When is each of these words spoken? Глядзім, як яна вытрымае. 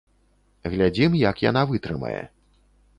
Глядзім, 0.71 1.11
як 1.29 1.45
яна 1.49 1.61
вытрымае. 1.75 2.21